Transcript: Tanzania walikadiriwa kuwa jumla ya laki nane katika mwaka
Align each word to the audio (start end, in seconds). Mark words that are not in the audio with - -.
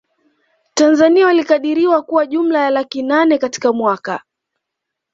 Tanzania 0.73 1.25
walikadiriwa 1.25 2.01
kuwa 2.01 2.25
jumla 2.25 2.59
ya 2.63 2.69
laki 2.69 3.03
nane 3.03 3.37
katika 3.37 3.73
mwaka 3.73 4.21